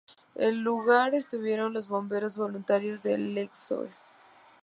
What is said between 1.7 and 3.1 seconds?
los Bomberos Voluntarios